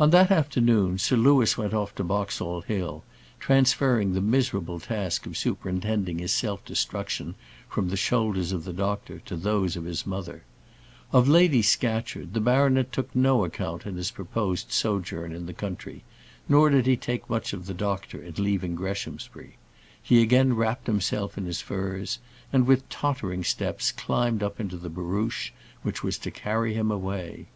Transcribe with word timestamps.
On 0.00 0.10
that 0.10 0.32
afternoon, 0.32 0.98
Sir 0.98 1.14
Louis 1.14 1.56
went 1.56 1.72
off 1.74 1.94
to 1.94 2.02
Boxall 2.02 2.62
Hill, 2.62 3.04
transferring 3.38 4.12
the 4.12 4.20
miserable 4.20 4.80
task 4.80 5.26
of 5.26 5.36
superintending 5.36 6.18
his 6.18 6.32
self 6.32 6.64
destruction 6.64 7.36
from 7.68 7.88
the 7.88 7.96
shoulders 7.96 8.50
of 8.50 8.64
the 8.64 8.72
doctor 8.72 9.20
to 9.26 9.36
those 9.36 9.76
of 9.76 9.84
his 9.84 10.04
mother. 10.04 10.42
Of 11.12 11.28
Lady 11.28 11.62
Scatcherd, 11.62 12.34
the 12.34 12.40
baronet 12.40 12.90
took 12.90 13.14
no 13.14 13.44
account 13.44 13.86
in 13.86 13.96
his 13.96 14.10
proposed 14.10 14.72
sojourn 14.72 15.30
in 15.32 15.46
the 15.46 15.52
country, 15.54 16.02
nor 16.48 16.68
did 16.68 16.84
he 16.86 16.96
take 16.96 17.30
much 17.30 17.52
of 17.52 17.66
the 17.66 17.74
doctor 17.74 18.20
in 18.20 18.34
leaving 18.38 18.74
Greshamsbury. 18.74 19.56
He 20.02 20.20
again 20.20 20.56
wrapped 20.56 20.88
himself 20.88 21.38
in 21.38 21.44
his 21.44 21.60
furs, 21.60 22.18
and, 22.52 22.66
with 22.66 22.88
tottering 22.88 23.44
steps, 23.44 23.92
climbed 23.92 24.42
up 24.42 24.58
into 24.58 24.76
the 24.78 24.90
barouche 24.90 25.52
which 25.84 26.02
was 26.02 26.18
to 26.18 26.32
carry 26.32 26.74
him 26.74 26.90
away. 26.90 27.46